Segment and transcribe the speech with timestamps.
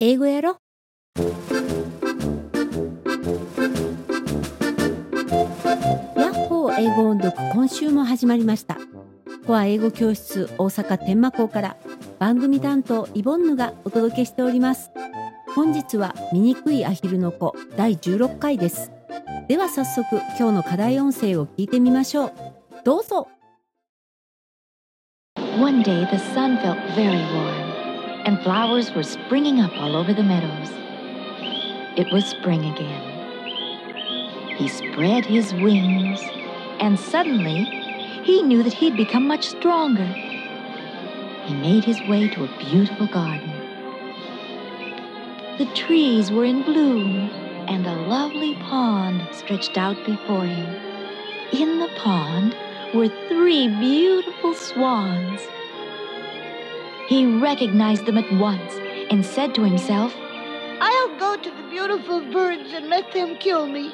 [0.00, 0.56] 英語やろ？
[6.16, 8.76] ヤッホー英語音読今週も始まりました。
[9.46, 11.76] コア英語教室大阪天満校から
[12.18, 14.90] 番組担当イボンヌがお届けしております。
[15.54, 18.90] 本日は醜いアヒルの子第16回です。
[19.46, 22.32] では早速今日の課題音声を聞いてみましょう。
[22.84, 23.28] どうぞ。
[25.60, 27.63] One day the sun felt very warm,
[28.24, 30.70] and flowers were springing up all over the meadows.
[31.96, 34.56] It was spring again.
[34.56, 36.20] He spread his wings,
[36.80, 37.64] and suddenly
[38.24, 40.06] he knew that he'd become much stronger.
[41.44, 43.52] He made his way to a beautiful garden.
[45.58, 47.30] The trees were in bloom,
[47.68, 50.74] and a lovely pond stretched out before him.
[51.52, 52.56] In the pond
[52.94, 55.40] were three beautiful swans.
[57.07, 58.73] He recognized them at once
[59.09, 60.13] and said to himself,
[60.79, 63.93] I'll go to the beautiful birds and let them kill me.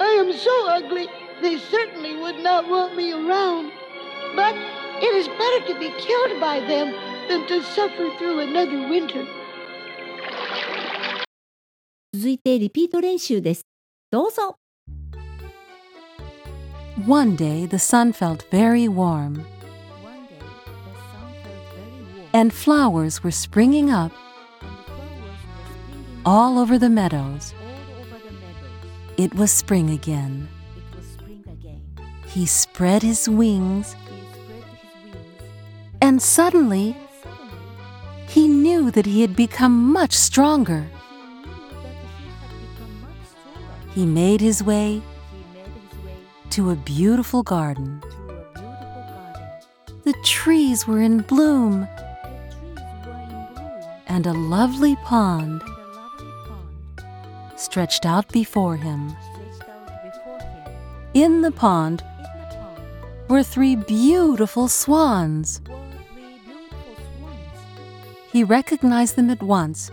[0.00, 1.08] I am so ugly,
[1.42, 3.72] they certainly would not want me around.
[4.34, 4.54] But
[5.02, 6.92] it is better to be killed by them
[7.28, 9.26] than to suffer through another winter.
[12.12, 13.64] 続いてリピート練習です
[14.10, 14.56] どうぞ
[17.06, 19.46] One day the sun felt very warm,
[22.35, 24.11] and flowers were springing up
[26.25, 27.53] all over the meadows.
[29.15, 30.49] It was spring again.
[32.27, 33.95] He spread his wings,
[36.01, 36.97] and suddenly
[38.27, 40.85] he knew that he had become much stronger.
[43.93, 45.01] He made his way
[46.49, 48.03] to a beautiful garden.
[50.03, 51.87] The trees were in bloom,
[54.15, 55.61] and a lovely pond
[57.57, 59.13] stretched out before him.
[61.13, 62.01] In the pond
[63.27, 65.59] were three beautiful swans.
[68.31, 69.91] He recognized them at once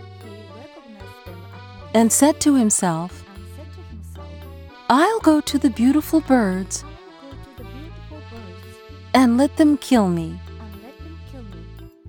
[1.93, 3.25] and said to himself,
[4.88, 6.84] I'll go to the beautiful birds
[9.15, 10.38] and let them kill me.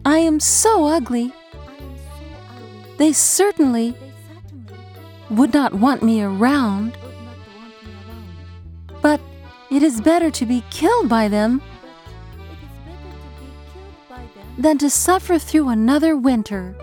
[0.06, 1.34] I am so ugly.
[2.97, 3.95] They certainly
[5.31, 6.97] would not want me around.
[9.03, 9.21] But
[9.71, 11.63] it is better to be killed by them
[14.59, 16.75] than to suffer through another winter.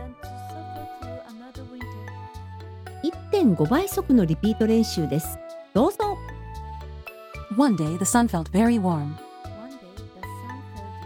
[3.35, 5.37] 1.5倍速のリピート練習です
[5.73, 6.17] どうぞ
[7.57, 9.15] One day the sun felt very warm,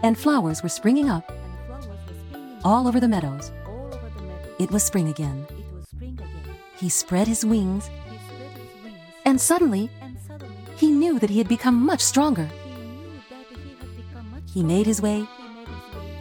[0.02, 1.30] and flowers were springing up
[2.64, 3.52] all over the meadows.
[4.57, 5.45] It was spring again.
[6.77, 7.89] He spread his wings,
[9.25, 9.89] and suddenly
[10.77, 12.49] he knew that he had become much stronger.
[14.53, 15.27] He made his way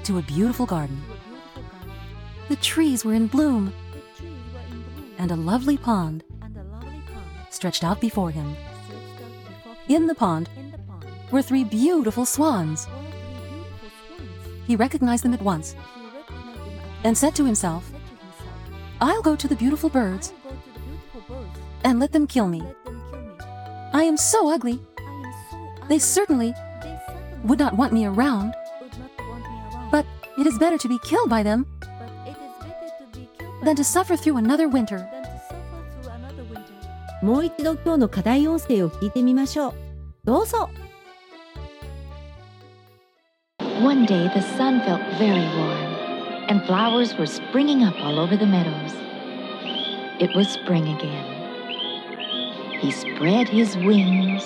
[0.05, 1.03] to a beautiful garden.
[2.49, 3.73] The trees were in bloom,
[5.19, 6.25] and a lovely pond
[7.51, 8.57] stretched out before him.
[9.89, 10.49] In the pond
[11.31, 12.89] were three beautiful swans.
[14.67, 15.77] He recognized them at once
[17.05, 17.94] and said to himself,
[19.04, 20.34] I'll go to the beautiful birds
[21.84, 22.64] and let them kill me.
[23.94, 24.80] I am so ugly.
[25.88, 26.54] They certainly
[27.44, 28.54] would not want me around.
[29.92, 30.06] But
[30.38, 31.66] it is better to be killed by them
[33.64, 35.08] than to suffer through another winter.
[37.22, 39.74] もう一度今日の課題音声を聞いてみましょう
[40.24, 40.70] どうぞ
[43.82, 45.83] One day the sun felt very warm,
[46.49, 48.95] and flowers were springing up all over the meadows.
[50.21, 52.81] It was spring again.
[52.81, 54.45] He spread his wings,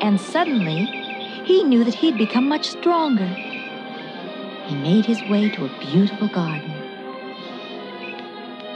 [0.00, 0.86] and suddenly
[1.44, 3.26] he knew that he'd become much stronger.
[4.66, 6.72] He made his way to a beautiful garden.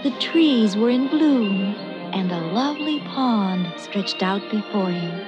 [0.02, 1.74] The trees were in bloom,
[2.12, 5.20] and a lovely pond stretched out before him.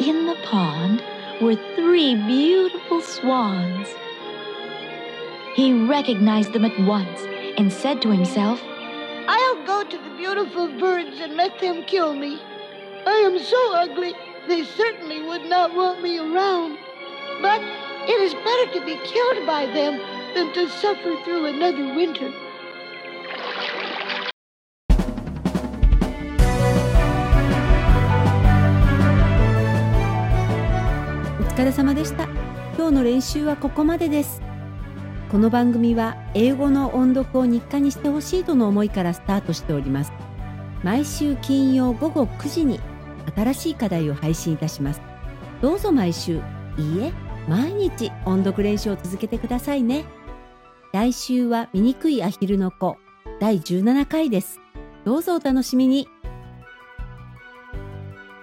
[0.00, 1.02] In the pond
[1.40, 3.88] were three beautiful swans.
[5.57, 7.21] He recognized them at once
[7.57, 8.59] and said to himself,
[9.27, 12.41] I'll go to the beautiful birds and let them kill me.
[13.05, 14.13] I am so ugly,
[14.47, 16.77] they certainly would not want me around.
[17.41, 17.61] But
[18.09, 19.99] it is better to be killed by them
[20.33, 22.31] than to suffer through another winter.
[31.39, 32.23] お疲れ様でした
[32.75, 34.41] 今日の練習はここまでです
[35.30, 40.12] この番組は英語の音読を日課にしてほしいとの思いからスタートしております。
[40.82, 42.80] 毎週金曜午後9時に
[43.36, 45.02] 新しい課題を配信いたします。
[45.60, 46.40] どうぞ毎週
[46.78, 47.12] いいえ
[47.46, 50.06] 毎日音読練習を続けてくださいね。
[50.94, 52.96] 来週は醜いアヒルの子
[53.38, 54.60] 第17回です。
[55.04, 56.08] どうぞお楽しみに。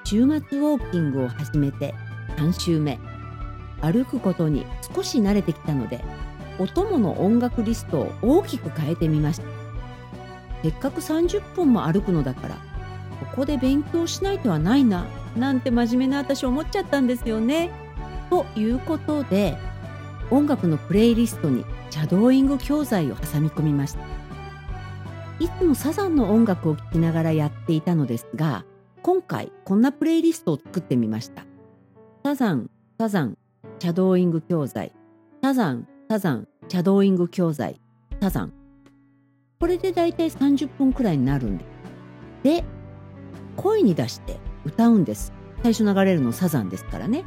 [0.04, 1.96] 週末ウォーキングを始めて
[2.38, 3.00] 3週目。
[3.82, 6.04] 歩くことに少し慣れてきたので
[6.60, 9.44] お供の音楽リストを大きく変えてみました。
[10.64, 12.56] せっかく30分も歩くのだから
[13.20, 15.06] ここで勉強しない手はないな
[15.38, 17.70] なんて真面目な私思っちゃったんですよね。
[18.30, 19.58] ということで
[20.32, 24.00] 音楽のプレイリストにシャドーイング教材を挟み込みました。
[25.40, 28.66] いつもサザンの音楽を聴きながらやっていたのですが
[29.04, 31.46] 今回こんなプレイリストを作ってみました。
[32.24, 33.38] サザンサザン
[33.78, 34.94] シャドーイング教材。
[35.44, 37.82] サザンサザンシャドーイング教材
[38.22, 38.54] サザン。
[39.60, 41.66] これでだいたい30分くらいになるんで。
[41.66, 41.68] す
[42.44, 42.64] で
[43.56, 45.34] 声に出して歌うんです。
[45.64, 47.24] 最初流れるのサザンですからね。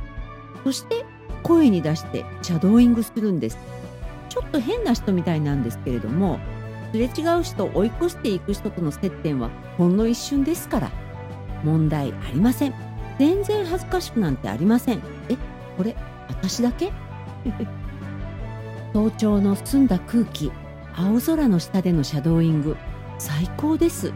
[0.62, 1.04] そして
[1.42, 3.58] 声に出してシャドーイングするんです。
[4.28, 6.38] ちょっと変な人みたいなんですけれども
[6.92, 10.90] すれ違う人追い越していく人との接点はほんの一瞬ですから
[11.64, 12.74] 問題ありません。
[13.18, 15.02] 全然恥ずかしくなんてありません。
[15.28, 15.36] え
[15.76, 15.96] これ
[16.28, 16.92] 私だけ？
[18.98, 20.50] 早朝の澄んだ空気
[20.92, 22.76] 青空の下でのシャドーイング
[23.16, 24.12] 最高です。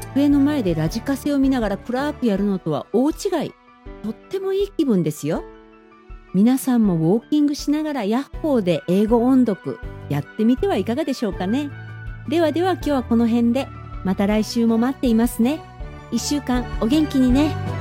[0.00, 3.54] 机の前でラジカセを見ながら暗くやるのとは大違い。
[4.02, 5.44] とってもいい気分ですよ。
[6.32, 11.68] 皆さんもウォーキングしながらヤッホーで英語音読やってみてはいかがでしょうかね。
[12.26, 13.68] ではでは今日はこの辺で
[14.04, 15.60] また来週も待っていますね。
[16.10, 17.79] 一週間お元気にね。